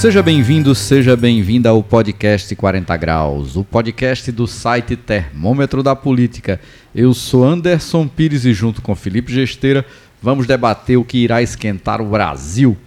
[0.00, 6.58] Seja bem-vindo, seja bem-vinda ao podcast 40 Graus, o podcast do site Termômetro da Política.
[6.94, 9.84] Eu sou Anderson Pires e junto com Felipe Gesteira
[10.22, 12.78] vamos debater o que irá esquentar o Brasil.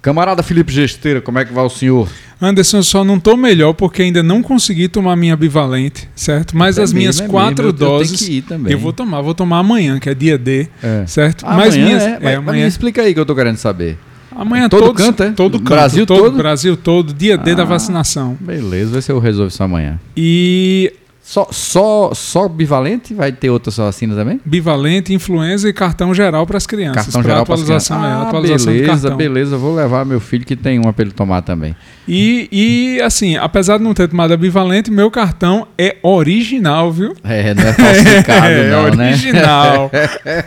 [0.00, 2.08] Camarada Felipe Gesteira, como é que vai o senhor?
[2.40, 6.56] Anderson, eu só não estou melhor porque ainda não consegui tomar minha bivalente, certo?
[6.56, 7.78] Mas é as minhas é quatro mesmo.
[7.78, 11.04] doses eu, eu, vou tomar, vou tomar amanhã, que é dia D, é.
[11.06, 11.44] certo?
[11.44, 12.66] Amanhã Mas minhas, é, é, amanhã.
[12.66, 13.98] explica aí que eu estou querendo saber.
[14.36, 15.30] Amanhã todo todos, canto, é?
[15.32, 16.36] Todo canto, Brasil todo?
[16.36, 18.36] Brasil todo, dia D da ah, vacinação.
[18.40, 19.98] Beleza, vai ser eu resolvo isso amanhã.
[20.16, 23.14] E só, só, só bivalente?
[23.14, 24.40] Vai ter outra vacina também?
[24.44, 27.06] Bivalente, influenza e cartão geral para as crianças.
[27.06, 29.56] Cartão geral para atualização, é, ah, atualização beleza, beleza.
[29.56, 31.76] Vou levar meu filho que tem uma para ele tomar também.
[32.08, 37.14] E, e assim, apesar de não ter tomado a bivalente, meu cartão é original, viu?
[37.22, 39.90] É, não é falsificado é, não, é original.
[39.92, 40.44] né?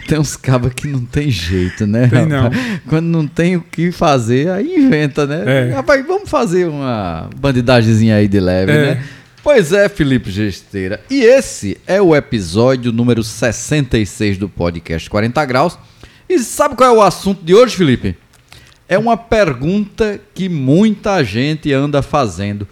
[0.06, 2.08] tem uns cabos que não tem jeito, né?
[2.08, 2.50] Tem não.
[2.86, 5.70] Quando não tem o que fazer, aí inventa, né?
[5.70, 5.74] É.
[5.74, 8.74] Rapaz, vamos fazer uma bandidagemzinha aí de leve, é.
[8.74, 9.02] né?
[9.42, 11.00] Pois é, Felipe Gesteira.
[11.08, 15.78] E esse é o episódio número 66 do podcast 40 Graus.
[16.28, 18.16] E sabe qual é o assunto de hoje, Felipe?
[18.88, 22.66] É uma pergunta que muita gente anda fazendo.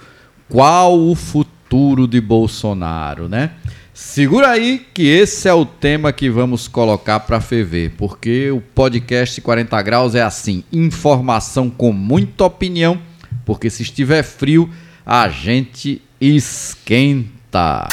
[0.49, 3.53] Qual o futuro de Bolsonaro, né?
[3.95, 9.41] Segura aí que esse é o tema que vamos colocar para ferver, porque o podcast
[9.41, 13.01] 40 graus é assim, informação com muita opinião,
[13.47, 14.69] porque se estiver frio,
[15.05, 17.89] a gente esquenta.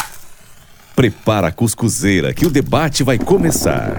[0.95, 3.95] Prepara a cuscuzeira que o debate vai começar.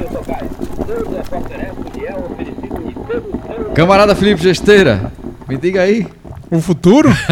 [3.75, 5.13] Camarada Felipe Gesteira,
[5.49, 6.07] me diga aí,
[6.51, 7.09] o futuro?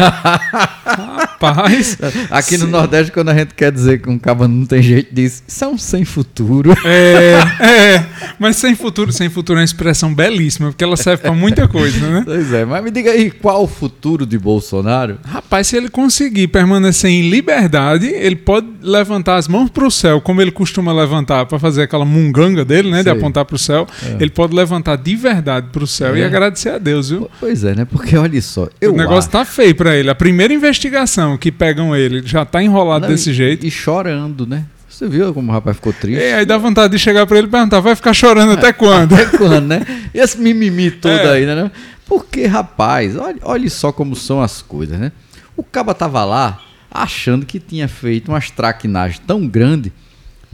[1.43, 1.97] Rapaz.
[2.29, 5.43] Aqui no Nordeste, quando a gente quer dizer que um cabo não tem jeito, diz
[5.63, 6.73] um sem futuro.
[6.85, 8.05] É, é.
[8.37, 11.99] Mas sem futuro, sem futuro é uma expressão belíssima, porque ela serve para muita coisa,
[12.07, 12.21] né?
[12.25, 15.17] Pois é, mas me diga aí, qual o futuro de Bolsonaro?
[15.25, 20.19] Rapaz, se ele conseguir permanecer em liberdade, ele pode levantar as mãos para o céu,
[20.21, 23.01] como ele costuma levantar para fazer aquela munganga dele, né?
[23.01, 23.87] De apontar para o céu.
[24.05, 24.17] É.
[24.19, 26.19] Ele pode levantar de verdade para o céu é.
[26.19, 27.29] e agradecer a Deus, viu?
[27.39, 27.85] Pois é, né?
[27.85, 30.09] Porque olha só, eu negócio tá feio para ele.
[30.09, 33.65] A primeira investigação que pegam ele já tá enrolado Não, desse e, jeito.
[33.65, 34.65] E chorando, né?
[34.87, 36.21] Você viu como o rapaz ficou triste?
[36.21, 39.15] É, aí dá vontade de chegar para ele e perguntar: vai ficar chorando até quando?
[39.15, 39.85] Até quando, né?
[40.13, 41.31] E esse mimimi todo é.
[41.31, 41.71] aí, né?
[42.05, 45.11] Porque, rapaz, olha, olha só como são as coisas, né?
[45.57, 46.61] O caba tava lá
[46.91, 49.91] achando que tinha feito uma traquinagem tão grande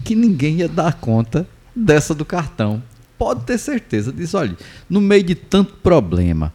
[0.04, 1.46] que ninguém ia dar conta
[1.76, 2.82] dessa do cartão.
[3.18, 4.38] Pode ter certeza disso.
[4.38, 4.56] Olha,
[4.90, 6.54] no meio de tanto problema,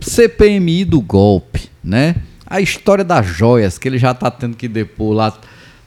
[0.00, 2.16] CPMI do golpe, né?
[2.46, 5.32] A história das joias, que ele já está tendo que depor lá.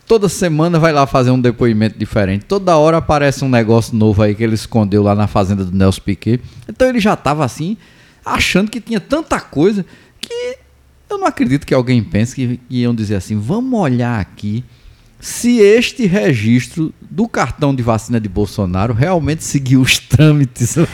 [0.07, 2.45] Toda semana vai lá fazer um depoimento diferente.
[2.45, 6.01] Toda hora aparece um negócio novo aí que ele escondeu lá na fazenda do Nelson
[6.01, 6.41] Piquet.
[6.67, 7.77] Então ele já estava assim,
[8.23, 9.85] achando que tinha tanta coisa
[10.19, 10.57] que
[11.09, 14.63] eu não acredito que alguém pense que, que iam dizer assim: vamos olhar aqui
[15.19, 20.75] se este registro do cartão de vacina de Bolsonaro realmente seguiu os trâmites.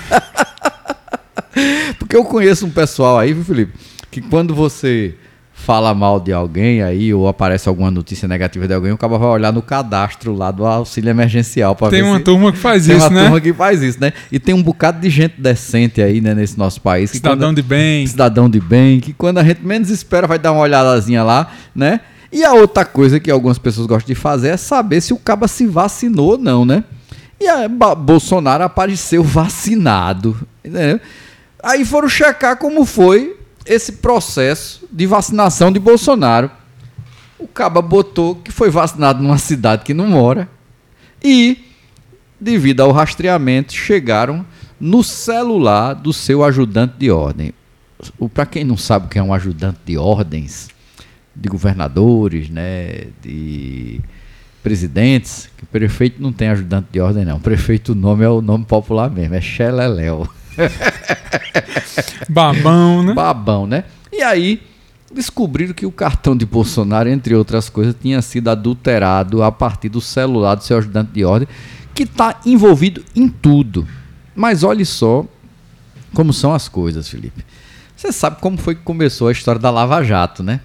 [1.99, 3.73] Porque eu conheço um pessoal aí, viu, Felipe,
[4.09, 5.15] que quando você
[5.53, 9.29] fala mal de alguém aí, ou aparece alguma notícia negativa de alguém, o cara vai
[9.29, 12.23] olhar no cadastro lá do auxílio emergencial para ver Tem uma se...
[12.23, 13.09] turma que faz tem isso, né?
[13.09, 14.13] Tem uma turma que faz isso, né?
[14.31, 17.11] E tem um bocado de gente decente aí, né, nesse nosso país.
[17.11, 17.57] Cidadão quando...
[17.57, 18.07] de bem.
[18.07, 21.99] Cidadão de bem, que quando a gente menos espera vai dar uma olhadazinha lá, né?
[22.31, 25.47] E a outra coisa que algumas pessoas gostam de fazer é saber se o caba
[25.47, 26.83] se vacinou ou não, né?
[27.39, 30.99] E a Bolsonaro apareceu vacinado, né?
[31.63, 36.49] Aí foram checar como foi esse processo de vacinação de Bolsonaro.
[37.37, 40.49] O Caba botou que foi vacinado numa cidade que não mora
[41.23, 41.63] e,
[42.39, 44.45] devido ao rastreamento, chegaram
[44.79, 47.53] no celular do seu ajudante de ordem.
[48.33, 50.69] Para quem não sabe o que é um ajudante de ordens,
[51.35, 54.01] de governadores, né, de
[54.63, 57.37] presidentes, que o prefeito não tem ajudante de ordem não.
[57.37, 60.27] O prefeito o nome é o nome popular mesmo, é Xeleléu.
[62.29, 63.13] Babão, né?
[63.13, 63.83] Babão, né?
[64.11, 64.61] E aí
[65.13, 70.01] descobriram que o cartão de Bolsonaro, entre outras coisas, tinha sido adulterado a partir do
[70.01, 71.47] celular do seu ajudante de ordem,
[71.93, 73.87] que está envolvido em tudo.
[74.35, 75.25] Mas olhe só
[76.13, 77.45] como são as coisas, Felipe.
[77.95, 80.61] Você sabe como foi que começou a história da Lava Jato, né?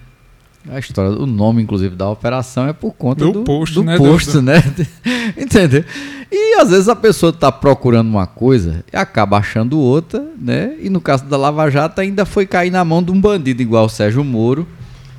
[0.69, 3.97] A história, o nome, inclusive, da operação é por conta do, do posto, do né?
[3.97, 4.63] Posto, né?
[5.37, 5.83] Entendeu?
[6.31, 10.75] E às vezes a pessoa está procurando uma coisa e acaba achando outra, né?
[10.81, 13.85] E no caso da Lava Jato ainda foi cair na mão de um bandido igual
[13.85, 14.67] o Sérgio Moro,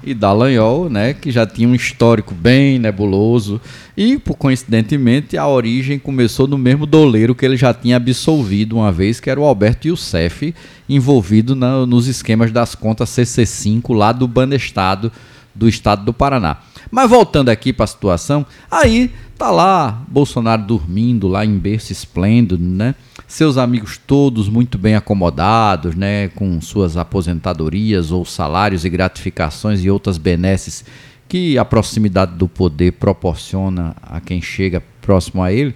[0.03, 3.61] e Dallagnol, né, que já tinha um histórico bem nebuloso
[3.97, 8.93] e, por coincidentemente, a origem começou no mesmo doleiro que ele já tinha absolvido uma
[8.93, 10.55] vez, que era o Alberto Youssef,
[10.89, 15.13] envolvido na, nos esquemas das contas CC5 lá do Banestado
[15.59, 16.59] do estado do Paraná.
[16.91, 22.59] Mas voltando aqui para a situação, aí tá lá Bolsonaro dormindo lá em berço esplêndido,
[22.59, 22.95] né?
[23.27, 29.91] Seus amigos todos muito bem acomodados, né, com suas aposentadorias ou salários e gratificações e
[29.91, 30.85] outras benesses
[31.29, 35.75] que a proximidade do poder proporciona a quem chega próximo a ele,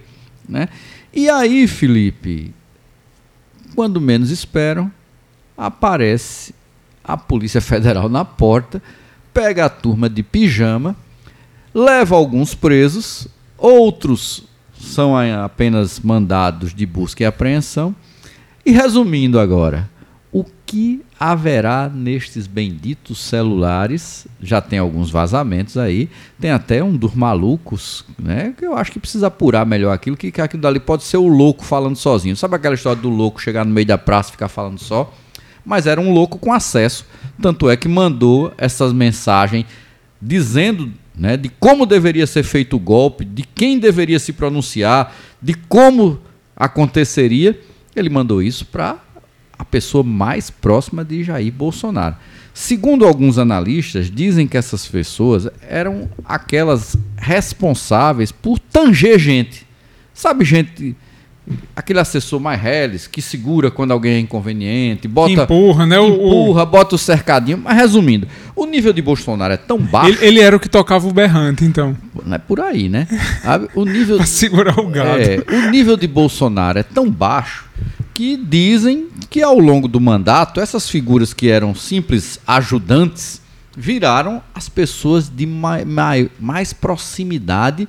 [0.49, 0.67] né?
[1.13, 2.51] E aí, Felipe,
[3.75, 4.91] quando menos esperam,
[5.55, 6.55] aparece
[7.03, 8.81] a Polícia Federal na porta,
[9.33, 10.95] pega a turma de pijama,
[11.73, 13.27] leva alguns presos,
[13.57, 14.43] outros
[14.79, 17.95] são apenas mandados de busca e apreensão.
[18.65, 19.89] E resumindo agora,
[20.31, 24.27] o que haverá nestes benditos celulares?
[24.41, 26.09] Já tem alguns vazamentos aí,
[26.39, 28.53] tem até um dos malucos, né?
[28.57, 31.63] Que eu acho que precisa apurar melhor aquilo, que, aquilo dali pode ser o louco
[31.63, 32.35] falando sozinho.
[32.35, 35.13] Sabe aquela história do louco chegar no meio da praça e ficar falando só?
[35.65, 37.05] Mas era um louco com acesso.
[37.41, 39.65] Tanto é que mandou essas mensagens
[40.21, 45.53] dizendo né, de como deveria ser feito o golpe, de quem deveria se pronunciar, de
[45.53, 46.19] como
[46.55, 47.59] aconteceria,
[47.95, 48.97] ele mandou isso para
[49.57, 52.15] a pessoa mais próxima de Jair Bolsonaro.
[52.53, 59.65] Segundo alguns analistas, dizem que essas pessoas eram aquelas responsáveis por tanger gente.
[60.13, 60.95] Sabe, gente
[61.75, 65.43] aquele assessor mais reles, que segura quando alguém é inconveniente, bota.
[65.43, 65.97] Empurra, né?
[65.99, 66.65] Empurra, o...
[66.65, 67.57] bota o cercadinho.
[67.57, 70.09] Mas resumindo, o nível de Bolsonaro é tão baixo.
[70.09, 71.95] Ele, ele era o que tocava o berrante, então.
[72.25, 73.07] Não é por aí, né?
[73.75, 74.17] O nível.
[74.17, 75.21] pra segurar o gado.
[75.21, 77.65] É, o nível de Bolsonaro é tão baixo
[78.13, 83.41] que dizem que ao longo do mandato, essas figuras que eram simples ajudantes
[83.75, 87.87] viraram as pessoas de mais, mais, mais proximidade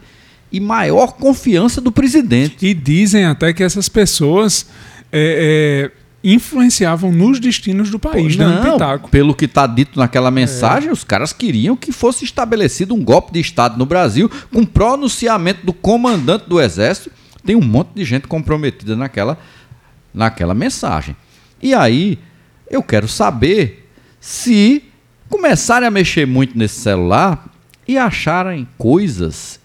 [0.50, 2.66] e maior confiança do presidente.
[2.66, 4.66] E dizem até que essas pessoas
[5.12, 8.36] é, é, influenciavam nos destinos do país,
[8.72, 9.10] pitaco.
[9.10, 10.92] Pelo que está dito naquela mensagem, é.
[10.92, 15.72] os caras queriam que fosse estabelecido um golpe de Estado no Brasil com pronunciamento do
[15.72, 17.10] comandante do Exército.
[17.44, 19.38] Tem um monte de gente comprometida naquela,
[20.14, 21.14] naquela mensagem.
[21.62, 22.18] E aí,
[22.70, 23.88] eu quero saber
[24.18, 24.82] se
[25.28, 27.46] começarem a mexer muito nesse celular
[27.86, 29.60] e acharem coisas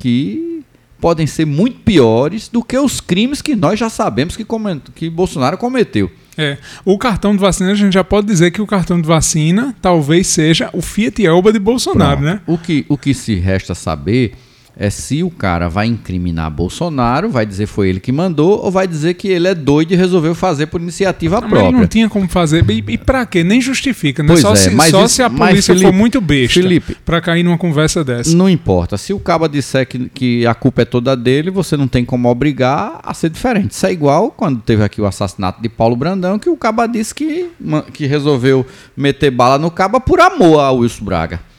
[0.00, 0.64] que
[1.00, 4.44] podem ser muito piores do que os crimes que nós já sabemos que,
[4.94, 6.10] que Bolsonaro cometeu.
[6.36, 6.58] É.
[6.84, 10.26] O cartão de vacina, a gente já pode dizer que o cartão de vacina talvez
[10.26, 12.34] seja o Fiat Elba de Bolsonaro, Pronto.
[12.34, 12.40] né?
[12.46, 14.34] O que, o que se resta saber
[14.80, 18.88] é se o cara vai incriminar Bolsonaro, vai dizer foi ele que mandou, ou vai
[18.88, 21.70] dizer que ele é doido e resolveu fazer por iniciativa não, própria.
[21.70, 22.64] Mas não tinha como fazer.
[22.70, 23.44] E, e pra quê?
[23.44, 24.28] Nem justifica, né?
[24.28, 26.60] Pois só, é, se, mas só isso, se a polícia Felipe, for muito besta
[27.04, 28.34] pra cair numa conversa dessa.
[28.34, 28.96] Não importa.
[28.96, 32.30] Se o caba disser que, que a culpa é toda dele, você não tem como
[32.30, 33.72] obrigar a ser diferente.
[33.72, 37.14] Isso é igual quando teve aqui o assassinato de Paulo Brandão, que o caba disse
[37.14, 37.50] que,
[37.92, 38.64] que resolveu
[38.96, 41.49] meter bala no caba por amor a Wilson Braga.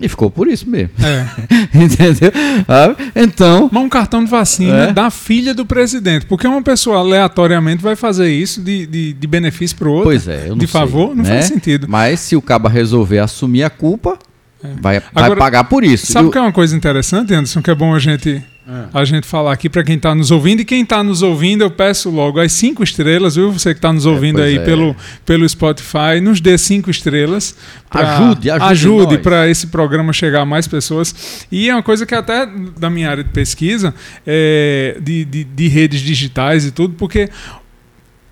[0.00, 0.90] E ficou por isso mesmo.
[1.02, 1.26] É.
[1.74, 2.30] Entendeu?
[2.68, 3.68] Ah, então.
[3.72, 4.92] Mas um cartão de vacina é.
[4.92, 6.24] da filha do presidente.
[6.26, 10.10] Porque uma pessoa aleatoriamente vai fazer isso de, de, de benefício para o outro.
[10.10, 11.30] Pois é, eu não De sei, favor, não né?
[11.30, 11.86] faz sentido.
[11.88, 14.18] Mas se o caba resolver assumir a culpa,
[14.62, 14.68] é.
[14.80, 16.12] vai, Agora, vai pagar por isso.
[16.12, 18.88] Sabe o que é uma coisa interessante, Anderson, que é bom a gente é.
[18.92, 20.60] a gente falar aqui para quem está nos ouvindo.
[20.60, 23.50] E quem está nos ouvindo, eu peço logo as cinco estrelas, viu?
[23.50, 24.94] Você que está nos é, ouvindo é, aí pelo,
[25.24, 27.56] pelo Spotify, nos dê cinco estrelas.
[27.88, 28.70] Pra, ajude, ajude.
[28.70, 31.46] Ajude para esse programa chegar a mais pessoas.
[31.50, 32.46] E é uma coisa que até
[32.78, 33.94] da minha área de pesquisa,
[34.26, 37.30] é, de, de, de redes digitais e tudo, porque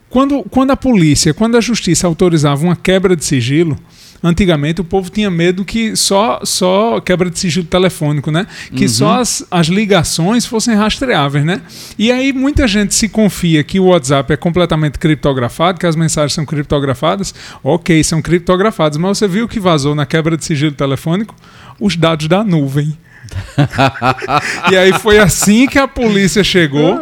[0.09, 3.77] quando, quando a polícia, quando a justiça autorizava uma quebra de sigilo,
[4.23, 8.47] antigamente o povo tinha medo que só só quebra de sigilo telefônico, né?
[8.75, 8.89] Que uhum.
[8.89, 11.61] só as, as ligações fossem rastreáveis, né?
[11.99, 16.35] E aí muita gente se confia que o WhatsApp é completamente criptografado, que as mensagens
[16.35, 17.35] são criptografadas.
[17.63, 21.35] Ok, são criptografadas, mas você viu que vazou na quebra de sigilo telefônico?
[21.81, 22.97] Os dados da nuvem.
[24.71, 27.01] e aí foi assim que a polícia chegou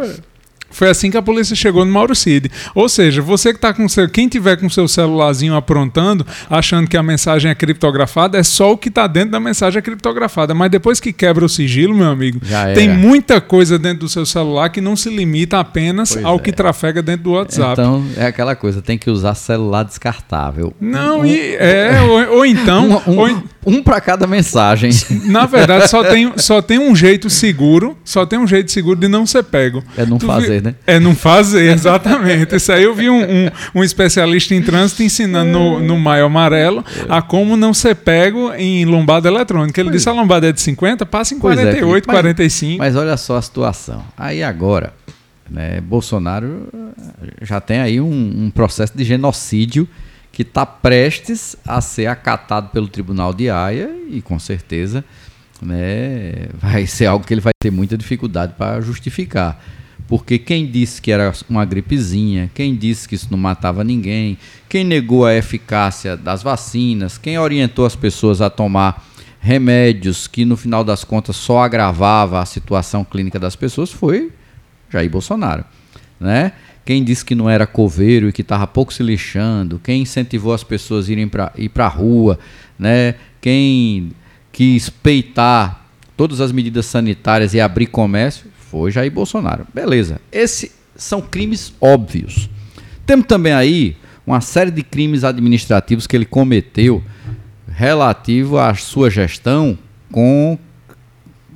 [0.74, 2.50] Foi assim que a polícia chegou no Mauro Cid.
[2.74, 4.08] Ou seja, você que está com seu.
[4.08, 8.76] Quem tiver com seu celularzinho aprontando, achando que a mensagem é criptografada, é só o
[8.76, 10.52] que está dentro da mensagem é criptografada.
[10.52, 12.40] Mas depois que quebra o sigilo, meu amigo,
[12.74, 16.38] tem muita coisa dentro do seu celular que não se limita apenas pois ao é.
[16.40, 17.72] que trafega dentro do WhatsApp.
[17.72, 20.74] Então é aquela coisa, tem que usar celular descartável.
[20.80, 23.02] Não, um, e é, ou, ou então.
[23.06, 24.90] Um, um, um para cada mensagem.
[25.26, 29.08] Na verdade, só tem, só tem um jeito seguro, só tem um jeito seguro de
[29.08, 29.82] não ser pego.
[29.96, 30.74] É não tu fazer né?
[30.86, 32.56] É não fazer, exatamente.
[32.56, 36.82] Isso aí eu vi um, um, um especialista em trânsito ensinando no, no Maio Amarelo
[37.08, 39.78] a como não ser pego em lombada eletrônica.
[39.78, 42.78] Ele pois disse a lombada é de 50, passa em 48, é, mas, 45.
[42.78, 44.02] Mas olha só a situação.
[44.16, 44.94] Aí agora,
[45.48, 46.68] né, Bolsonaro
[47.42, 49.86] já tem aí um, um processo de genocídio
[50.32, 55.04] que está prestes a ser acatado pelo Tribunal de Haia e com certeza
[55.62, 59.60] né, vai ser algo que ele vai ter muita dificuldade para justificar.
[60.06, 64.36] Porque quem disse que era uma gripezinha, quem disse que isso não matava ninguém,
[64.68, 69.06] quem negou a eficácia das vacinas, quem orientou as pessoas a tomar
[69.40, 74.32] remédios que no final das contas só agravava a situação clínica das pessoas foi
[74.90, 75.64] Jair Bolsonaro,
[76.20, 76.52] né?
[76.84, 80.62] Quem disse que não era coveiro e que estava pouco se lixando, quem incentivou as
[80.62, 82.38] pessoas a irem para ir para a rua,
[82.78, 83.14] né?
[83.40, 84.12] Quem
[84.52, 89.64] quis peitar todas as medidas sanitárias e abrir comércio foi Jair Bolsonaro.
[89.72, 90.20] Beleza.
[90.32, 92.50] Esses são crimes óbvios.
[93.06, 97.00] Temos também aí uma série de crimes administrativos que ele cometeu
[97.68, 99.78] relativo à sua gestão
[100.10, 100.58] com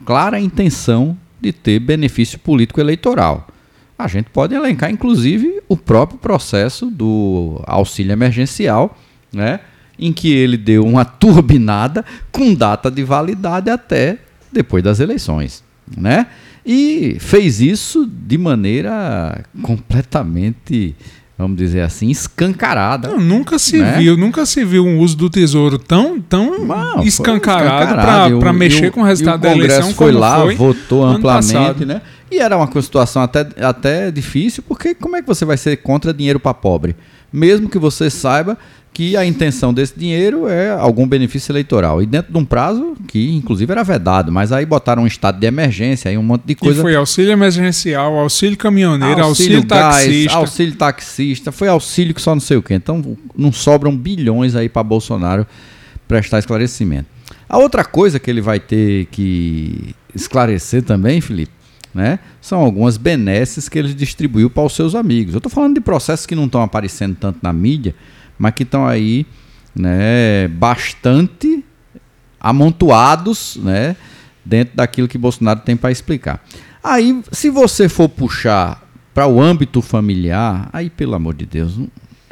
[0.07, 3.49] clara intenção de ter benefício político eleitoral.
[3.99, 8.97] A gente pode elencar, inclusive, o próprio processo do auxílio emergencial,
[9.33, 9.59] né?
[9.99, 14.19] em que ele deu uma turbinada com data de validade até
[14.53, 15.65] depois das eleições,
[15.97, 16.29] né?
[16.71, 20.95] E fez isso de maneira completamente,
[21.39, 23.09] vamos dizer assim, escancarada.
[23.09, 23.97] Não, nunca se né?
[23.97, 28.93] viu, nunca se viu um uso do tesouro tão, tão Não, escancarado para mexer o,
[28.93, 29.95] com o resultado o da eleição.
[29.95, 32.03] foi lá, foi votou amplamente, né?
[32.31, 36.13] E era uma situação até, até difícil, porque como é que você vai ser contra
[36.13, 36.95] dinheiro para pobre?
[37.33, 38.57] Mesmo que você saiba
[38.93, 42.03] que a intenção desse dinheiro é algum benefício eleitoral.
[42.03, 44.33] E dentro de um prazo que, inclusive, era vedado.
[44.33, 46.81] Mas aí botaram um estado de emergência, aí um monte de coisa.
[46.81, 50.37] E foi auxílio emergencial, auxílio caminhoneiro, auxílio, auxílio gás, taxista.
[50.37, 52.75] Auxílio taxista, foi auxílio que só não sei o quê.
[52.75, 55.47] Então não sobram bilhões aí para Bolsonaro
[56.09, 57.07] prestar esclarecimento.
[57.49, 61.53] A outra coisa que ele vai ter que esclarecer também, Felipe,
[61.95, 65.35] né, são algumas benesses que ele distribuiu para os seus amigos.
[65.35, 67.95] Eu estou falando de processos que não estão aparecendo tanto na mídia,
[68.39, 69.27] mas que estão aí
[69.75, 71.65] né, bastante
[72.41, 73.97] amontoados né,
[74.45, 76.45] dentro daquilo que Bolsonaro tem para explicar.
[76.83, 81.79] Aí, se você for puxar para o âmbito familiar, aí, pelo amor de Deus,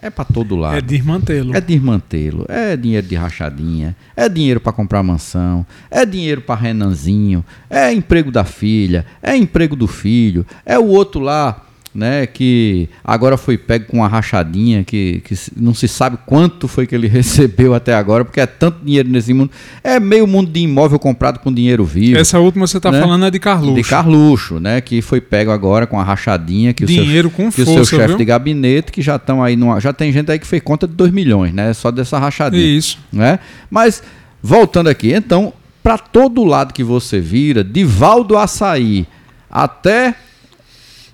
[0.07, 0.77] é para todo lado.
[0.77, 1.57] É desmantê-lo.
[1.57, 2.47] É desmantê-lo.
[2.49, 3.97] É dinheiro de rachadinha.
[4.17, 5.67] É dinheiro para comprar mansão.
[5.91, 7.45] É dinheiro para Renanzinho.
[7.69, 9.05] É emprego da filha.
[9.23, 10.47] É emprego do filho.
[10.65, 11.66] É o outro lá
[11.97, 16.87] né, que agora foi pego com uma rachadinha que, que não se sabe quanto foi
[16.87, 19.51] que ele recebeu até agora, porque é tanto dinheiro nesse mundo.
[19.83, 22.19] É meio mundo de imóvel comprado com dinheiro vivo.
[22.19, 23.01] Essa última você está né?
[23.01, 23.83] falando é de Carluxo.
[23.83, 27.51] De Carluxo, né, que foi pego agora com a rachadinha que dinheiro o seu, com
[27.51, 30.31] que força, o seu chefe de gabinete que já estão aí numa, já tem gente
[30.31, 32.63] aí que fez conta de 2 milhões, né, só dessa rachadinha.
[32.63, 32.99] Isso.
[33.11, 33.39] Né?
[33.71, 34.03] Mas
[34.43, 39.07] voltando aqui, então, para todo lado que você vira, de Valdo Açaí
[39.51, 40.15] até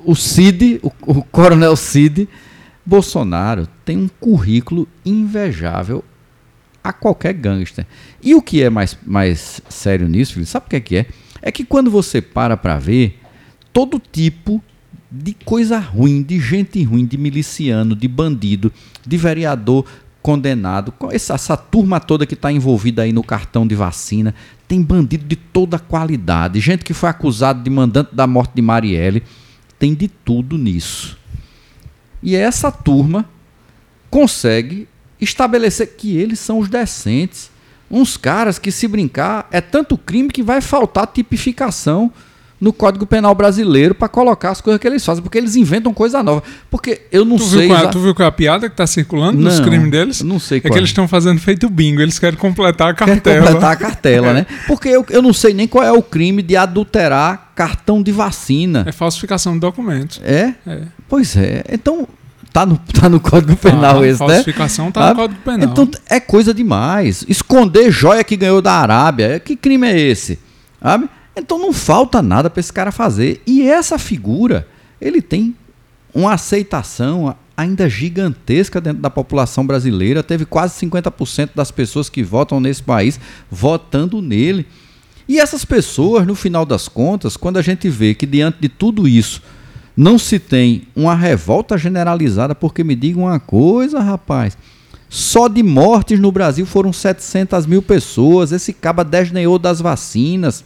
[0.04, 2.28] o Cid, o, o coronel Cid,
[2.84, 6.04] Bolsonaro tem um currículo invejável
[6.82, 7.86] a qualquer gangster.
[8.22, 11.06] E o que é mais, mais sério nisso, filho, sabe o que é que é?
[11.40, 13.20] É que quando você para para ver,
[13.72, 14.62] todo tipo
[15.10, 18.72] de coisa ruim, de gente ruim, de miliciano, de bandido,
[19.06, 19.84] de vereador
[20.22, 24.34] condenado, essa, essa turma toda que está envolvida aí no cartão de vacina,
[24.66, 29.22] tem bandido de toda qualidade, gente que foi acusado de mandante da morte de Marielle,
[29.82, 31.18] tem de tudo nisso.
[32.22, 33.28] E essa turma
[34.08, 34.86] consegue
[35.20, 37.50] estabelecer que eles são os decentes.
[37.90, 42.12] Uns caras que, se brincar, é tanto crime que vai faltar tipificação
[42.62, 46.22] no Código Penal brasileiro para colocar as coisas que eles fazem, porque eles inventam coisa
[46.22, 46.44] nova.
[46.70, 47.66] Porque eu não tu sei.
[47.66, 50.22] Viu qual, Tu viu qual é a piada que está circulando não, nos crimes deles?
[50.22, 50.70] Não sei qual.
[50.70, 53.20] É que eles estão fazendo feito bingo, eles querem completar a cartela.
[53.20, 54.32] Querem completar a cartela, é.
[54.34, 54.46] né?
[54.68, 58.84] Porque eu, eu não sei nem qual é o crime de adulterar cartão de vacina.
[58.86, 60.20] É falsificação de documentos.
[60.22, 60.54] É?
[60.64, 60.82] é.
[61.08, 61.64] Pois é.
[61.68, 62.06] Então,
[62.52, 64.92] Tá no, tá no Código Penal ah, esse, falsificação né?
[64.92, 65.68] Falsificação tá no Código Penal.
[65.68, 67.24] Então é coisa demais.
[67.26, 69.40] Esconder joia que ganhou da Arábia.
[69.40, 70.38] Que crime é esse?
[70.80, 71.08] Sabe?
[71.36, 73.40] Então não falta nada para esse cara fazer.
[73.46, 74.68] E essa figura,
[75.00, 75.56] ele tem
[76.14, 80.22] uma aceitação ainda gigantesca dentro da população brasileira.
[80.22, 83.18] Teve quase 50% das pessoas que votam nesse país
[83.50, 84.66] votando nele.
[85.28, 89.08] E essas pessoas, no final das contas, quando a gente vê que diante de tudo
[89.08, 89.42] isso
[89.96, 94.56] não se tem uma revolta generalizada, porque me diga uma coisa, rapaz.
[95.08, 98.50] Só de mortes no Brasil foram 700 mil pessoas.
[98.50, 100.64] Esse caba desdenhou das vacinas.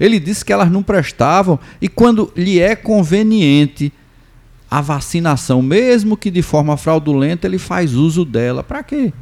[0.00, 3.92] Ele disse que elas não prestavam e quando lhe é conveniente
[4.70, 8.62] a vacinação, mesmo que de forma fraudulenta, ele faz uso dela.
[8.62, 9.12] Para quê?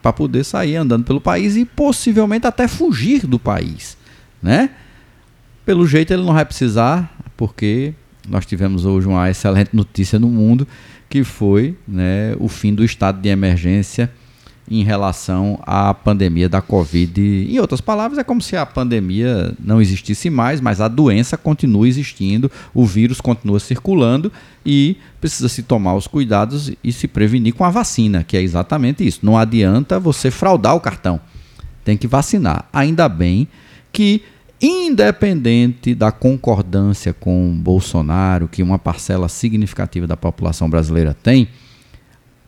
[0.00, 3.96] Para poder sair andando pelo país e possivelmente até fugir do país,
[4.40, 4.70] né?
[5.64, 7.92] Pelo jeito ele não vai precisar, porque
[8.28, 10.68] nós tivemos hoje uma excelente notícia no mundo,
[11.08, 14.10] que foi né, o fim do estado de emergência
[14.68, 17.20] em relação à pandemia da Covid.
[17.48, 21.88] Em outras palavras, é como se a pandemia não existisse mais, mas a doença continua
[21.88, 24.32] existindo, o vírus continua circulando
[24.64, 29.06] e precisa se tomar os cuidados e se prevenir com a vacina, que é exatamente
[29.06, 29.20] isso.
[29.22, 31.20] Não adianta você fraudar o cartão.
[31.84, 32.68] Tem que vacinar.
[32.72, 33.46] Ainda bem
[33.92, 34.22] que
[34.60, 41.48] independente da concordância com Bolsonaro, que uma parcela significativa da população brasileira tem,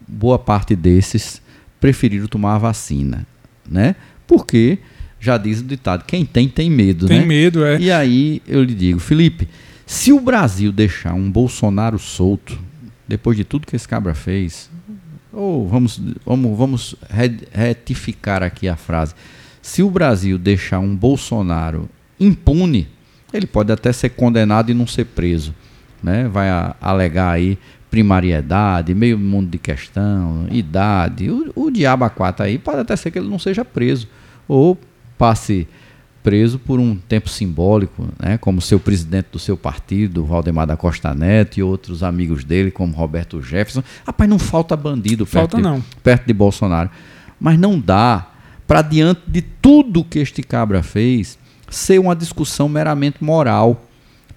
[0.07, 1.43] boa parte desses
[1.81, 3.27] preferiram tomar a vacina,
[3.69, 3.95] né?
[4.27, 4.79] Porque
[5.21, 7.23] já diz o ditado, quem tem tem medo, tem né?
[7.23, 7.79] Tem medo, é.
[7.79, 9.49] E aí eu lhe digo, Felipe,
[9.87, 12.59] se o Brasil deixar um Bolsonaro solto,
[13.07, 14.71] depois de tudo que esse cabra fez,
[15.33, 16.97] ou vamos vamos vamos
[17.53, 19.15] retificar aqui a frase,
[19.63, 22.89] se o Brasil deixar um Bolsonaro impune,
[23.33, 25.55] ele pode até ser condenado e não ser preso.
[26.03, 26.29] Né?
[26.29, 26.49] Vai
[26.81, 27.59] alegar aí
[27.91, 33.11] primariedade, meio mundo de questão, idade, o, o diabo a quatro aí, pode até ser
[33.11, 34.09] que ele não seja preso,
[34.47, 34.79] ou
[35.17, 35.67] passe
[36.23, 41.15] preso por um tempo simbólico, né, como seu presidente do seu partido, Valdemar da Costa
[41.15, 43.83] Neto, e outros amigos dele, como Roberto Jefferson.
[44.07, 45.79] Rapaz, não falta bandido falta perto, não.
[45.79, 46.91] De, perto de Bolsonaro.
[47.41, 48.27] Mas não dá
[48.67, 51.39] para diante de tudo que este cabra fez,
[51.71, 53.88] ser uma discussão meramente moral.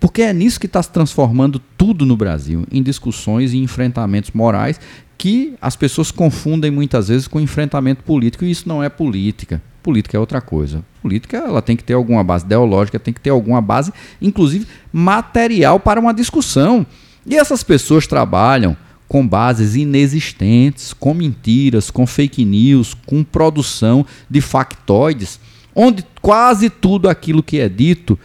[0.01, 4.81] Porque é nisso que está se transformando tudo no Brasil, em discussões e enfrentamentos morais
[5.17, 9.61] que as pessoas confundem muitas vezes com enfrentamento político, e isso não é política.
[9.81, 10.83] Política é outra coisa.
[11.01, 15.79] Política ela tem que ter alguma base ideológica, tem que ter alguma base, inclusive material
[15.79, 16.85] para uma discussão.
[17.25, 18.75] E essas pessoas trabalham
[19.07, 25.39] com bases inexistentes, com mentiras, com fake news, com produção de factoides
[25.75, 28.17] onde quase tudo aquilo que é dito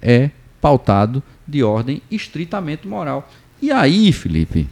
[0.00, 3.28] é pautado de ordem estritamente moral.
[3.60, 4.68] E aí, Felipe,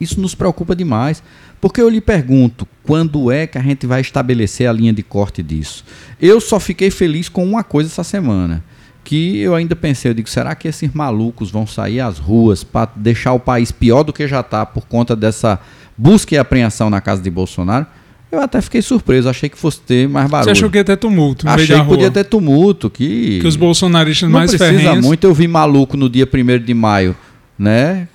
[0.00, 1.22] isso nos preocupa demais,
[1.60, 5.42] porque eu lhe pergunto, quando é que a gente vai estabelecer a linha de corte
[5.42, 5.84] disso?
[6.20, 8.62] Eu só fiquei feliz com uma coisa essa semana,
[9.02, 12.90] que eu ainda pensei, eu digo, será que esses malucos vão sair às ruas para
[12.94, 15.58] deixar o país pior do que já está por conta dessa
[15.96, 17.86] busca e apreensão na casa de Bolsonaro?
[18.30, 20.44] Eu até fiquei surpreso, achei que fosse ter mais barulho.
[20.44, 21.48] Você achou que ia ter tumulto?
[21.48, 23.40] Achei que podia ter tumulto, que.
[23.40, 25.04] Que os bolsonaristas não mais precisa ferrenhos...
[25.04, 25.24] muito.
[25.24, 27.16] Eu vi maluco no dia 1 de maio,
[27.58, 28.06] né?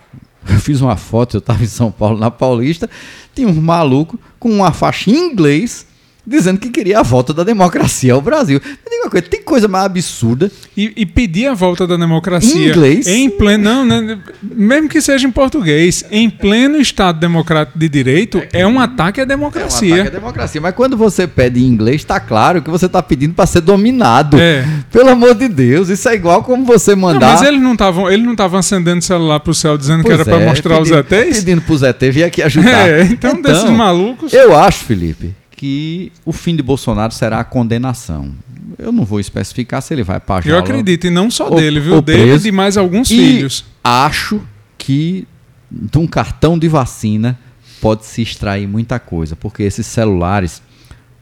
[0.47, 2.89] Eu fiz uma foto, eu estava em São Paulo, na Paulista,
[3.33, 5.87] tinha um maluco com uma faixa em inglês
[6.25, 8.61] dizendo que queria a volta da democracia ao Brasil.
[8.63, 10.51] Me diga uma coisa, tem coisa mais absurda.
[10.75, 13.07] E, e pedir a volta da democracia em inglês?
[13.07, 18.39] Em pleno, não, né, mesmo que seja em português, em pleno Estado democrático de direito,
[18.51, 19.89] é, é um ataque à democracia.
[19.89, 20.61] É um ataque à democracia.
[20.61, 24.39] Mas quando você pede em inglês, está claro que você está pedindo para ser dominado.
[24.39, 24.65] É.
[24.91, 27.19] Pelo amor de Deus, isso é igual como você mandar.
[27.19, 30.03] Não, mas eles não estavam, ele não estavam acendendo o celular para o céu dizendo
[30.03, 31.37] pois que era é, para mostrar pedindo, os ETs?
[31.39, 32.73] Pedindo para os ETs vir aqui ajudar.
[32.83, 34.33] É, então, então desses malucos.
[34.33, 35.33] Eu acho, Felipe,
[35.63, 38.35] que o fim de Bolsonaro será a condenação.
[38.77, 41.79] Eu não vou especificar se ele vai para Eu acredito, e não só ou, dele,
[41.79, 42.01] viu?
[42.01, 43.63] Dele e de mais alguns e filhos.
[43.81, 44.41] Acho
[44.77, 45.25] que
[45.71, 47.39] de um cartão de vacina
[47.79, 50.61] pode se extrair muita coisa, porque esses celulares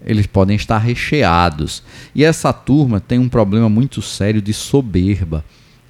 [0.03, 1.83] eles podem estar recheados.
[2.15, 5.45] E essa turma tem um problema muito sério de soberba,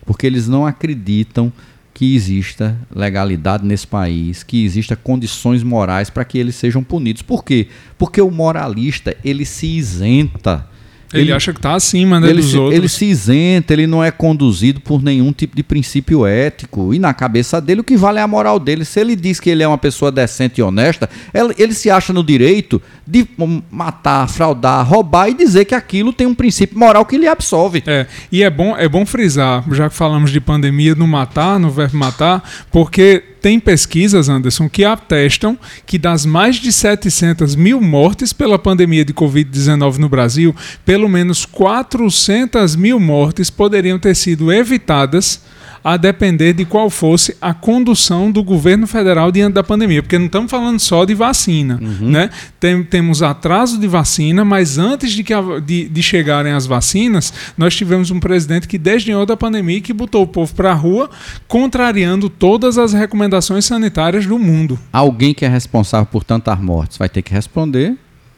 [0.06, 1.54] porque eles não acreditam
[2.02, 7.22] que exista legalidade nesse país, que exista condições morais para que eles sejam punidos.
[7.22, 7.68] Por quê?
[7.96, 10.68] Porque o moralista, ele se isenta
[11.13, 12.76] ele, ele, acha que está acima né, ele dos se, outros.
[12.76, 16.93] Ele se isenta, ele não é conduzido por nenhum tipo de princípio ético.
[16.93, 18.86] E na cabeça dele, o que vale é a moral dele.
[18.86, 22.13] Se ele diz que ele é uma pessoa decente e honesta, ele, ele se acha
[22.13, 23.28] no direito de
[23.69, 27.84] matar, fraudar, roubar e dizer que aquilo tem um princípio moral que lhe absolve.
[27.86, 31.69] É, e é bom, é bom frisar, já que falamos de pandemia, no matar, no
[31.69, 38.32] verbo matar, porque tem pesquisas, Anderson, que atestam que das mais de 700 mil mortes
[38.32, 45.41] pela pandemia de Covid-19 no Brasil, pelo menos 400 mil mortes poderiam ter sido evitadas
[45.84, 50.28] a depender de qual fosse a condução do governo federal diante da pandemia, porque não
[50.28, 52.10] estamos falando só de vacina, uhum.
[52.10, 52.30] né?
[52.60, 57.34] Tem, temos atraso de vacina, mas antes de, que a, de, de, chegarem as vacinas,
[57.58, 60.76] nós tivemos um presidente que desdenhou da pandemia e que botou o povo para a
[60.76, 61.10] rua,
[61.48, 64.80] contrariando todas as recomendações sanitárias do mundo.
[64.94, 67.98] Alguém que é responsável por tantas mortes vai ter que responder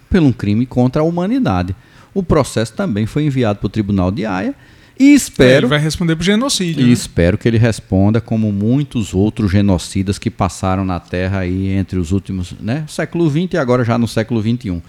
[0.09, 1.75] por um crime contra a humanidade.
[2.13, 4.53] O processo também foi enviado para o Tribunal de Haia
[4.99, 6.81] E É, espero ele vai responder por genocídio.
[6.83, 6.91] e né?
[6.91, 12.11] espero que ele responda como muitos outros genocidas que passaram na Terra aí entre os
[12.11, 14.81] últimos, né, século XX e agora já no século XXI.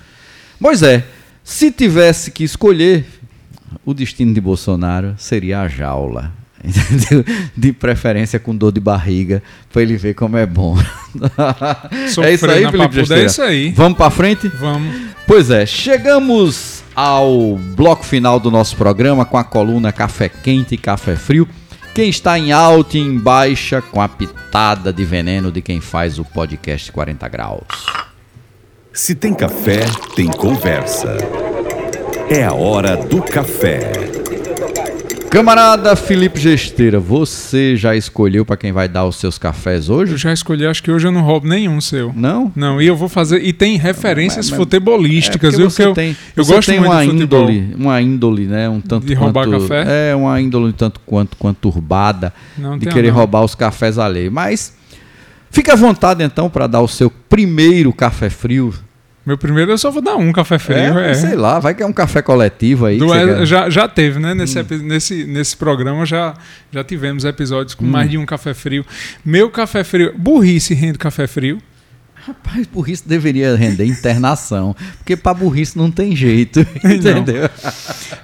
[0.61, 1.05] Pois é,
[1.43, 3.05] se tivesse que escolher,
[3.85, 6.33] o destino de Bolsonaro seria a jaula.
[6.65, 7.25] Entendeu?
[7.55, 10.79] De preferência com dor de barriga, para ele ver como é bom.
[11.93, 13.71] É isso aí, Felipe papuda, é isso aí.
[13.73, 14.49] Vamos para frente?
[14.49, 14.95] Vamos.
[15.27, 20.79] Pois é, chegamos ao bloco final do nosso programa com a coluna Café Quente e
[20.79, 21.49] Café Frio.
[21.95, 26.19] Quem está em alta e em baixa com a pitada de veneno de quem faz
[26.19, 27.87] o podcast 40 graus.
[28.93, 29.81] Se tem café,
[30.15, 31.17] tem conversa.
[32.31, 33.93] É a hora do café.
[35.35, 40.17] Camarada Felipe Gesteira, você já escolheu para quem vai dar os seus cafés Eu hoje?
[40.17, 42.13] já escolhi, acho que hoje eu não roubo nenhum seu.
[42.15, 42.53] Não?
[42.55, 43.43] Não, e eu vou fazer.
[43.45, 45.67] E tem referências Mas- mas- futebolísticas, É, viu?
[45.69, 47.51] Que eu, você tem, eu você gosto tem muito uma de futebol.
[47.51, 50.11] índole, uma índole, né, um tanto De roubar quanto, café?
[50.13, 53.17] É, uma índole um tanto quanto quanto turbada Não de querer não.
[53.17, 54.33] roubar os cafés alheios.
[54.33, 54.73] Mas
[55.51, 58.73] fique à vontade então para dar o seu primeiro café frio.
[59.27, 60.77] Meu primeiro eu só vou dar um café frio.
[60.99, 62.99] É, Sei lá, vai que é um café coletivo aí.
[62.99, 64.33] Do- é, já, já teve, né?
[64.33, 64.37] Hum.
[64.37, 66.35] Nesse, epi- nesse, nesse programa já,
[66.71, 68.85] já tivemos episódios com mais de um café frio.
[69.25, 70.13] Meu café frio.
[70.19, 71.59] Burrice rende café frio.
[72.27, 77.51] Rapaz, burrice deveria render internação, porque para burrice não tem jeito, entendeu?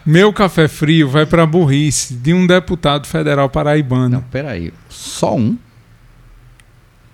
[0.07, 4.09] Meu café frio vai para burrice de um deputado federal paraibano.
[4.09, 5.57] Não, peraí, só um?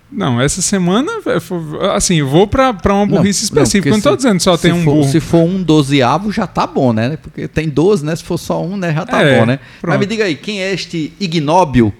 [0.09, 3.89] Não, essa semana, é, assim, vou pra uma burrice não, específica.
[3.89, 5.11] não se- dizendo só tem um for, burro.
[5.11, 7.17] Se for um dozeavo, já tá bom, né?
[7.17, 8.15] Porque tem 12, né?
[8.15, 8.93] Se for só um, né?
[8.93, 9.59] Já tá É, bom, né?
[9.61, 9.99] Mas pronto.
[9.99, 11.93] me diga aí, quem é este ignóbil?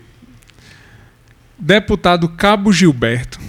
[1.60, 3.40] Deputado Cabo Gilberto.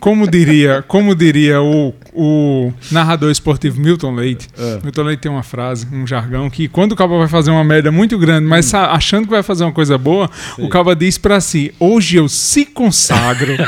[0.00, 4.78] Como diria, como diria o, o narrador esportivo Milton Leite, É.
[4.82, 7.90] Milton Leite tem uma frase, um jargão, que quando o Cabo vai fazer uma merda
[7.90, 11.40] muito grande, mas sa- achando que vai fazer uma coisa boa, o Cabo diz pra
[11.40, 13.54] si: hoje eu se consagro.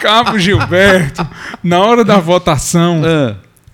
[0.00, 1.26] Cabo Gilberto,
[1.62, 3.02] na hora da votação,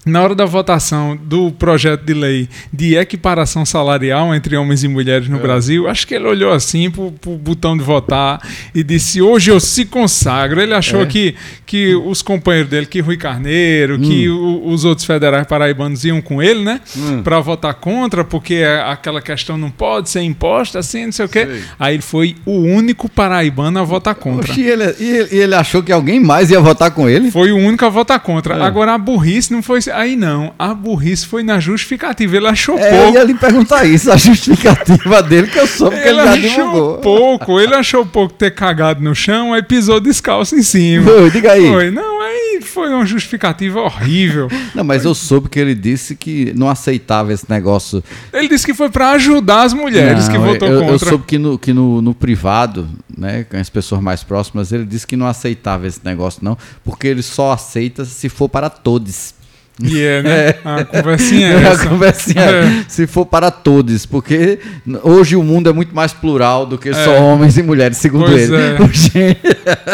[0.05, 5.29] na hora da votação do projeto de lei de equiparação salarial entre homens e mulheres
[5.29, 8.41] no Brasil, acho que ele olhou assim pro, pro botão de votar
[8.75, 10.61] e disse: Hoje eu se consagro.
[10.61, 11.07] Ele achou É.
[11.07, 11.35] que,
[11.65, 16.43] que os companheiros dele, que Rui Carneiro, que o- os outros federais paraibanos iam com
[16.43, 16.81] ele, né?
[17.23, 21.29] Pra votar contra, porque é aquela questão não pode ser imposta, assim, não sei o
[21.29, 21.47] quê.
[21.47, 21.63] Sei.
[21.79, 24.53] Aí ele foi o único paraibano a votar contra.
[24.53, 27.31] Ele, e, ele, e ele achou que alguém mais ia votar com ele?
[27.31, 28.57] Foi o único a votar contra.
[28.57, 28.63] É.
[28.63, 29.79] Agora a burrice não foi.
[29.95, 30.53] Aí não.
[30.59, 32.37] A burrice foi na justificativa.
[32.37, 33.19] Ele achou É, eu pouco.
[33.19, 36.65] ia lhe perguntar isso, a justificativa dele, que eu soube que ele, Ele já achou
[36.65, 36.99] divulgou.
[36.99, 37.61] pouco.
[37.61, 41.11] Ele achou pouco ter cagado no chão, aí pisou descalço em cima.
[41.11, 41.69] Foi, diga aí.
[41.69, 41.91] Foi.
[41.91, 44.49] Não, aí foi uma justificativa horrível.
[44.75, 48.03] Não, mas eu soube que ele disse que não aceitava esse negócio.
[48.33, 51.09] Ele disse que foi pra ajudar as mulheres que Não, votou eu, eu contra.
[51.09, 55.07] soube que no, que no, no privado, né, com as pessoas mais próximas, ele disse
[55.07, 59.35] que não aceitava esse negócio, não, porque ele só aceita se for para todos.
[59.81, 60.55] E é, né?
[60.65, 61.87] A conversinha é a essa.
[61.89, 62.85] conversinha é, É.
[62.89, 64.59] se for para todos, porque
[65.03, 67.21] hoje o mundo é muito mais plural do que só É.
[67.21, 68.57] homens e mulheres, segundo Pois ele.
[68.57, 68.77] é.
[68.93, 69.41] Gente,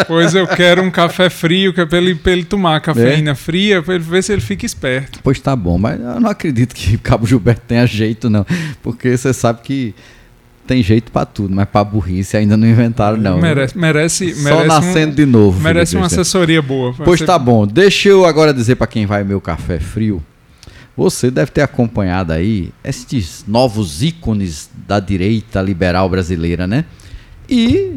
[0.07, 2.79] Pois eu quero um café frio, que é pra ele, pra ele tomar É?
[2.81, 5.19] cafeína fria, pra ele ver se ele fica esperto.
[5.23, 8.45] pois tá bom, mas eu não acredito que Cabo Gilberto tenha jeito, não,
[8.83, 9.95] porque você sabe que
[10.69, 13.39] tem jeito para tudo, mas para burrice ainda não inventaram, não.
[13.41, 15.59] merece, merece, Só merece um- nascendo de novo.
[15.59, 16.93] Merece uma assessoria boa.
[16.95, 17.65] Pois Você- tá bom.
[17.65, 20.23] Deixa eu agora dizer para quem vai meu café frio.
[20.95, 26.85] Você deve ter acompanhado aí estes novos ícones da direita liberal brasileira, né?
[27.49, 27.93] E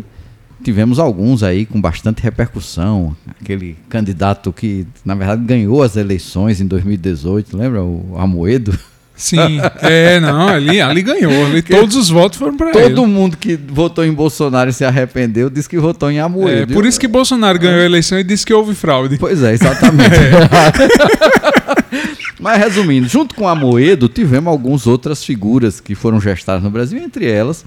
[0.65, 3.15] tivemos alguns aí com bastante repercussão.
[3.39, 7.83] Aquele candidato que, na verdade, ganhou as eleições em 2018, lembra?
[7.85, 8.73] O Amoedo.
[9.15, 11.47] Sim, é, não, ali, ali ganhou.
[11.47, 12.95] Ali, todos os votos foram pra ele.
[12.95, 16.73] Todo mundo que votou em Bolsonaro e se arrependeu disse que votou em É, Amoedo.
[16.75, 19.19] por isso que Bolsonaro ganhou a eleição e disse que houve fraude.
[19.19, 20.17] Pois é, exatamente.
[22.41, 26.99] Mas resumindo, junto com a Moedo, tivemos algumas outras figuras que foram gestadas no Brasil,
[26.99, 27.65] entre elas,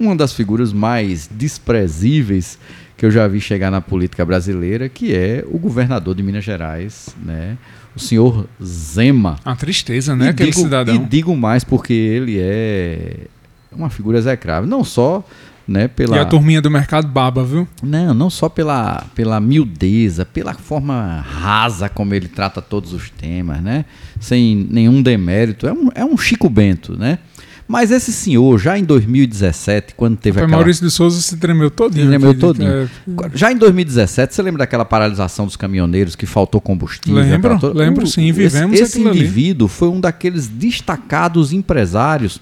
[0.00, 2.58] uma das figuras mais desprezíveis
[2.96, 7.08] que eu já vi chegar na política brasileira, que é o governador de Minas Gerais,
[7.22, 7.56] né?
[7.94, 9.38] O senhor Zema.
[9.44, 10.26] A tristeza, né?
[10.26, 10.94] E Aquele digo, cidadão.
[10.94, 13.26] E digo mais porque ele é
[13.72, 15.24] uma figura execrável, não só
[15.66, 17.66] né, pela E a turminha do mercado baba, viu?
[17.82, 23.62] não, não só pela, pela miudeza, pela forma rasa como ele trata todos os temas,
[23.62, 23.84] né?
[24.20, 25.66] Sem nenhum demérito.
[25.66, 27.18] É um, é um Chico Bento, né?
[27.66, 30.58] Mas esse senhor, já em 2017, quando teve Foi aquela...
[30.58, 32.02] Maurício de Souza se tremeu todinho.
[32.04, 32.70] Se tremeu todinho.
[32.70, 32.88] é,
[33.34, 37.22] Já em 2017, você lembra daquela paralisação dos caminhoneiros que faltou combustível?
[37.22, 39.20] Lembro, toda- lembro sim, vivemos Esse, esse aquilo ali.
[39.20, 42.38] indivíduo foi um daqueles destacados empresários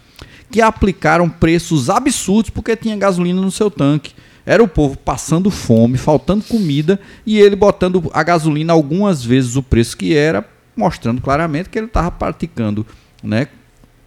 [0.50, 4.12] que aplicaram preços absurdos porque tinha gasolina no seu tanque.
[4.44, 9.62] Era o povo passando fome, faltando comida e ele botando a gasolina algumas vezes o
[9.62, 10.44] preço que era,
[10.76, 12.84] mostrando claramente que ele estava praticando
[13.22, 13.46] né,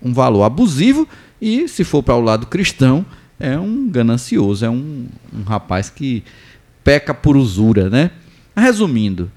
[0.05, 1.07] um valor abusivo
[1.41, 3.03] e, se for para o lado cristão,
[3.39, 6.23] é um ganancioso, é um, um rapaz que
[6.83, 8.11] peca por usura, né?
[8.55, 9.31] Resumindo,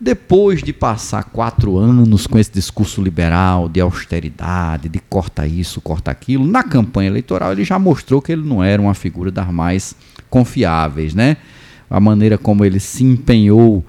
[0.00, 6.10] depois de passar quatro anos com esse discurso liberal de austeridade, de corta isso, corta
[6.10, 9.94] aquilo, na campanha eleitoral ele já mostrou que ele não era uma figura das mais
[10.30, 11.36] confiáveis, né?
[11.90, 13.84] A maneira como ele se empenhou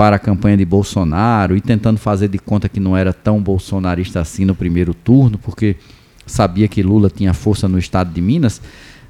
[0.00, 4.18] para a campanha de Bolsonaro e tentando fazer de conta que não era tão bolsonarista
[4.18, 5.76] assim no primeiro turno, porque
[6.24, 8.62] sabia que Lula tinha força no estado de Minas,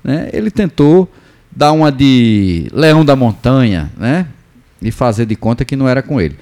[0.03, 0.29] né?
[0.33, 1.09] Ele tentou
[1.55, 4.27] dar uma de leão da montanha, né?
[4.83, 6.37] E fazer de conta que não era com ele.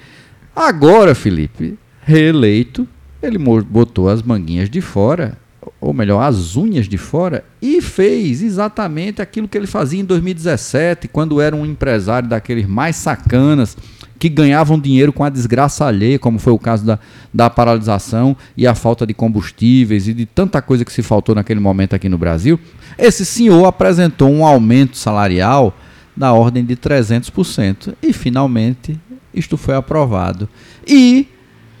[0.55, 2.87] Agora, Felipe, reeleito,
[3.21, 5.37] ele botou as manguinhas de fora,
[5.79, 11.07] ou melhor, as unhas de fora, e fez exatamente aquilo que ele fazia em 2017,
[11.07, 13.77] quando era um empresário daqueles mais sacanas,
[14.19, 16.99] que ganhavam dinheiro com a desgraça alheia, como foi o caso da,
[17.33, 21.61] da paralisação e a falta de combustíveis e de tanta coisa que se faltou naquele
[21.61, 22.59] momento aqui no Brasil.
[22.97, 25.73] Esse senhor apresentou um aumento salarial
[26.15, 27.95] da ordem de 300%.
[28.03, 28.99] E finalmente
[29.33, 30.49] isto foi aprovado.
[30.85, 31.27] E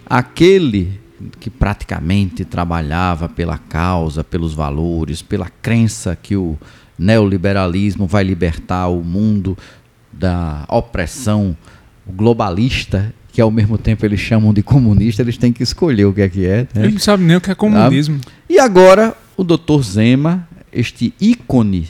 [0.05, 0.97] aquele
[1.41, 6.57] que praticamente trabalhava pela causa, pelos valores, pela crença que o
[6.97, 9.57] neoliberalismo vai libertar o mundo
[10.11, 11.55] da opressão
[12.09, 16.21] globalista, que ao mesmo tempo eles chamam de comunista, eles têm que escolher o que
[16.21, 16.67] é que é.
[16.73, 16.83] né?
[16.83, 18.19] Ele não sabe nem o que é comunismo.
[18.49, 19.81] E agora o Dr.
[19.81, 21.87] Zema, este ícone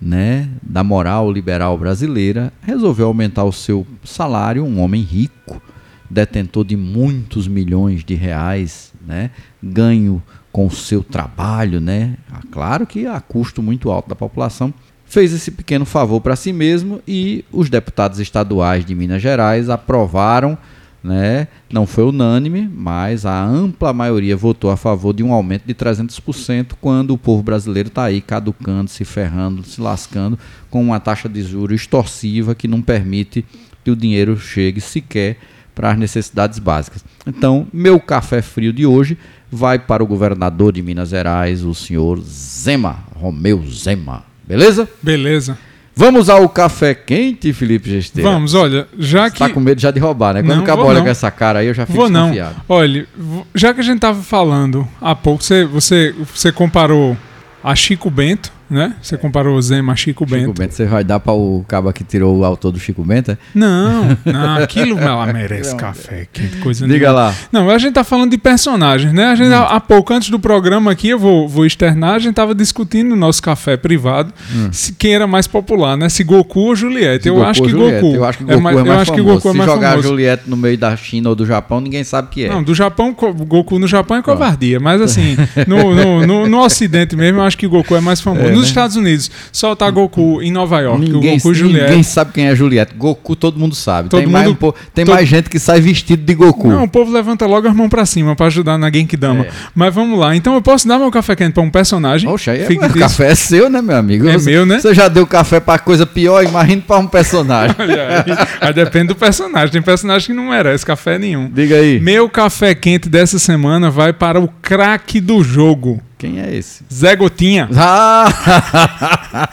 [0.00, 5.60] né, da moral liberal brasileira, resolveu aumentar o seu salário, um homem rico,
[6.08, 9.30] detentor de muitos milhões de reais, né,
[9.62, 14.72] ganho com o seu trabalho, né, ah, claro que a custo muito alto da população,
[15.10, 20.56] fez esse pequeno favor para si mesmo e os deputados estaduais de Minas Gerais aprovaram
[21.02, 21.48] né?
[21.72, 26.72] Não foi unânime, mas a ampla maioria votou a favor de um aumento de 300%
[26.80, 31.42] quando o povo brasileiro está aí caducando, se ferrando, se lascando com uma taxa de
[31.42, 33.44] juros extorsiva que não permite
[33.82, 35.38] que o dinheiro chegue sequer
[35.74, 37.02] para as necessidades básicas.
[37.26, 39.16] Então, meu café frio de hoje
[39.50, 44.29] vai para o governador de Minas Gerais, o senhor Zema, Romeu Zema.
[44.50, 44.88] Beleza?
[45.02, 45.56] Beleza.
[45.94, 48.30] Vamos ao café quente, Felipe Gesteira.
[48.30, 49.38] Vamos, olha, já Você que.
[49.38, 50.42] tá com medo já de roubar, né?
[50.42, 51.04] Quando Não, o cabo vou olha não.
[51.04, 52.30] com essa cara aí, eu já fico Vou não.
[52.30, 52.56] desconfiado.
[52.68, 57.16] Olha, v- já que a gente tava falando há pouco, você, você, você comparou
[57.62, 58.94] a Chico Bento, né?
[59.02, 60.58] Você comparou o Zema a Chico, Chico Bento.
[60.58, 63.32] Bento, você vai dar para o cabo que tirou o autor do Chico Bento?
[63.32, 63.38] é?
[63.54, 67.12] Não, não, aquilo ela merece café, que coisa Diga nenhuma.
[67.28, 67.34] lá.
[67.52, 69.26] Não, a gente tá falando de personagens, né?
[69.26, 69.54] A gente, Hum.
[69.54, 73.10] há há pouco, antes do programa aqui, eu vou, vou externar, a gente tava discutindo
[73.10, 74.32] no nosso café privado
[74.72, 76.08] se quem era mais popular, né?
[76.08, 77.26] Se Goku ou Juliette.
[77.28, 77.38] eu Hum.
[77.38, 78.00] Goku acho ou que Juliette?
[78.02, 78.14] Goku.
[78.16, 78.76] Eu acho que Goku é mais,
[79.10, 79.24] que famoso.
[79.34, 80.08] Goku é Se mais jogar famoso.
[80.08, 82.48] Juliette no meio da China ou do Japão, ninguém sabe o que é.
[82.48, 87.16] Não, do Japão, Goku no Japão é covardia, mas assim, no, no, no, no Ocidente
[87.16, 88.46] mesmo, eu acho que Goku é mais famoso.
[88.46, 88.70] É, Nos né?
[88.70, 91.88] Estados Unidos, soltar Goku em Nova York, que o Ninguém, Goku Juliette.
[91.88, 92.94] ninguém sabe quem é Juliette.
[92.96, 94.08] Goku todo mundo sabe.
[94.08, 96.68] Todo tem mais, mundo- um po- tem todo- mais gente que sai vestido de Goku.
[96.68, 99.44] Não, o povo levanta logo as mãos pra cima pra ajudar na Genkidama.
[99.44, 99.50] É.
[99.74, 100.34] Mas vamos lá.
[100.36, 102.28] Então eu posso dar meu café quente pra um personagem.
[102.28, 104.28] Poxa, aí é, o café é seu, né, meu amigo?
[104.28, 104.78] É Você- meu, né?
[104.80, 107.74] Você já deu café pra coisa pior, imagina pra um personagem.
[107.78, 109.70] Olha aí, aí depende do personagem.
[109.70, 111.48] Tem personagem que não merece café nenhum.
[111.52, 111.98] Diga aí.
[112.00, 116.00] Meu café quente dessa semana vai para o craque do jogo.
[116.20, 116.84] Quem é esse?
[116.92, 117.66] Zé Gotinha.
[117.74, 119.48] Ah!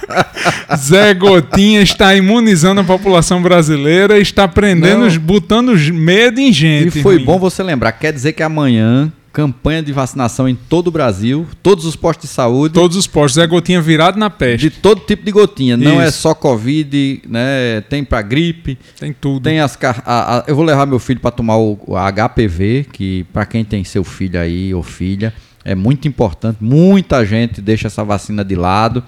[0.76, 5.20] Zé Gotinha está imunizando a população brasileira, está prendendo, Não.
[5.20, 7.02] botando medo em E gente.
[7.02, 7.26] foi ruim.
[7.26, 7.94] bom você lembrar.
[7.94, 12.36] Quer dizer que amanhã, campanha de vacinação em todo o Brasil, todos os postos de
[12.36, 13.36] saúde, Todos os postos.
[13.36, 14.70] Zé Gotinha virado na peste.
[14.70, 15.78] de todo tipo de gotinha.
[15.78, 17.82] Não é só Covid, né?
[17.90, 19.44] Tem pra gripe, Tem tudo.
[19.44, 19.78] tem as.
[19.82, 23.64] a- a- eu vou levar meu filho para tomar o, o HPV, que para quem
[23.64, 25.34] tem seu filho aí ou filha,
[25.68, 26.60] é muito importante.
[26.62, 29.04] Muita gente deixa essa vacina de lado.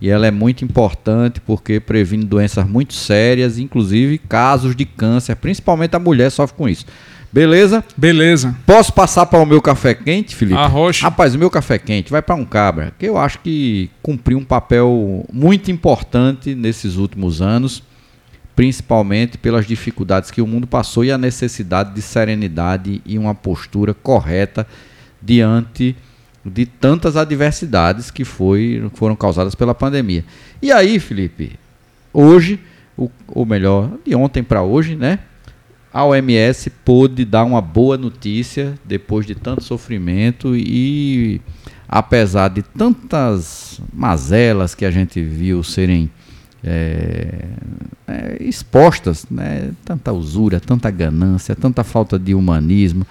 [0.00, 5.94] E ela é muito importante porque previne doenças muito sérias, inclusive casos de câncer, principalmente
[5.96, 6.86] a mulher sofre com isso.
[7.30, 7.84] Beleza?
[7.96, 8.56] Beleza.
[8.64, 10.58] Posso passar para o meu café quente, Felipe?
[10.58, 11.02] Arrocha.
[11.02, 14.44] Rapaz, o meu café quente vai para um cabra, que eu acho que cumpriu um
[14.44, 17.82] papel muito importante nesses últimos anos,
[18.56, 23.92] principalmente pelas dificuldades que o mundo passou e a necessidade de serenidade e uma postura
[23.92, 24.66] correta
[25.20, 25.96] diante
[26.44, 30.24] de tantas adversidades que foi, foram causadas pela pandemia.
[30.62, 31.58] E aí, Felipe,
[32.12, 32.58] hoje,
[32.96, 35.20] o, ou melhor, de ontem para hoje, né?
[35.92, 41.40] A OMS pôde dar uma boa notícia depois de tanto sofrimento e
[41.88, 46.10] apesar de tantas mazelas que a gente viu serem
[46.62, 47.46] é,
[48.06, 49.70] é, expostas, né?
[49.84, 53.06] tanta usura, tanta ganância, tanta falta de humanismo.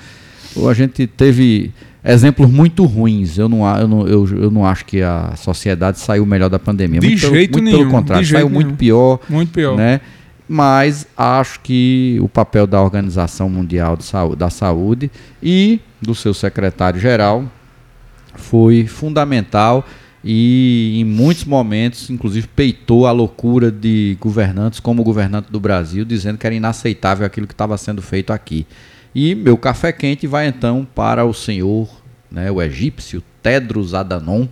[0.69, 1.73] A gente teve
[2.13, 3.37] exemplos muito ruins.
[3.37, 6.99] Eu não, eu não, eu, eu não acho que a sociedade saiu melhor da pandemia.
[6.99, 7.77] De muito jeito pelo, muito nenhum.
[7.77, 8.77] pelo contrário, saiu jeito muito nenhum.
[8.77, 9.19] pior.
[9.29, 9.75] Muito pior.
[9.75, 10.01] Né?
[10.47, 15.11] Mas acho que o papel da Organização Mundial de Saúde, da Saúde
[15.43, 17.43] e do seu secretário-geral
[18.35, 19.85] foi fundamental
[20.23, 26.03] e em muitos momentos, inclusive, peitou a loucura de governantes como o governante do Brasil,
[26.03, 28.67] dizendo que era inaceitável aquilo que estava sendo feito aqui.
[29.19, 31.89] E meu café quente vai então para o senhor,
[32.29, 34.47] né, o egípcio Tedros Adhanom,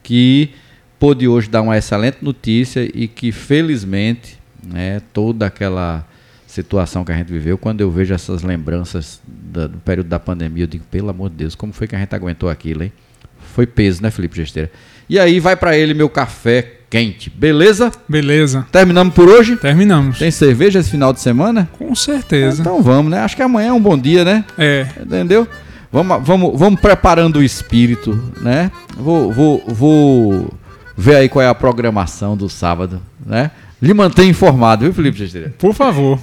[0.00, 0.50] que
[0.96, 6.06] pôde hoje dar uma excelente notícia e que felizmente, né, toda aquela
[6.46, 10.62] situação que a gente viveu, quando eu vejo essas lembranças da- do período da pandemia,
[10.62, 12.92] eu digo, pelo amor de Deus, como foi que a gente aguentou aquilo, hein?
[13.40, 14.70] Foi peso, né, Felipe Gesteira?
[15.08, 17.90] E aí vai para ele meu café quente, beleza?
[18.08, 18.66] Beleza.
[18.70, 19.56] Terminamos por hoje?
[19.56, 20.18] Terminamos.
[20.18, 21.68] Tem cerveja esse final de semana?
[21.78, 22.60] Com certeza.
[22.60, 23.20] Então vamos, né?
[23.20, 24.44] Acho que amanhã é um bom dia, né?
[24.56, 24.86] É.
[25.00, 25.46] Entendeu?
[25.92, 28.70] Vamos, vamos, vamos preparando o espírito, né?
[28.96, 30.54] Vou, vou, vou
[30.96, 33.50] ver aí qual é a programação do sábado, né?
[33.80, 35.54] Lhe mantém informado, viu, Felipe Gesteira?
[35.58, 36.18] Por favor.